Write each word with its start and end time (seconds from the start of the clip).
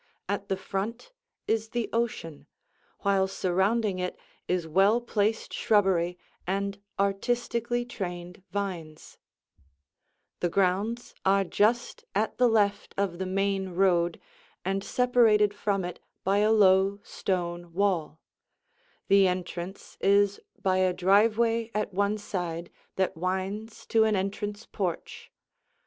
At 0.27 0.49
the 0.49 0.57
front 0.57 1.13
is 1.47 1.69
the 1.69 1.87
ocean, 1.93 2.47
while 3.01 3.27
surrounding 3.27 3.99
it 3.99 4.17
is 4.47 4.67
well 4.67 4.99
placed 4.99 5.53
shrubbery 5.53 6.17
and 6.47 6.79
artistically 6.99 7.85
trained 7.85 8.41
vines. 8.49 9.19
[Illustration: 10.41 10.41
The 10.41 10.47
House 10.47 10.47
from 10.47 10.47
the 10.47 10.49
Driveway] 10.49 10.49
The 10.49 10.53
grounds 10.55 11.15
are 11.23 11.43
just 11.43 12.05
at 12.15 12.37
the 12.39 12.47
left 12.49 12.95
of 12.97 13.19
the 13.19 13.25
main 13.27 13.69
road 13.75 14.19
and 14.65 14.83
separated 14.83 15.53
from 15.53 15.85
it 15.85 15.99
by 16.23 16.39
a 16.39 16.51
low 16.51 16.99
stone 17.03 17.71
wall; 17.71 18.19
the 19.07 19.27
entrance 19.27 19.97
is 20.01 20.39
by 20.59 20.77
a 20.77 20.93
driveway 20.93 21.69
at 21.75 21.93
one 21.93 22.17
side 22.17 22.71
that 22.95 23.15
winds 23.15 23.85
to 23.85 24.05
an 24.05 24.15
entrance 24.15 24.65
porch. 24.65 25.31